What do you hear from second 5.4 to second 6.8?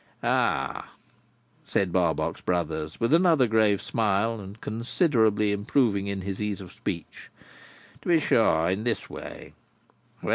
improving in his ease of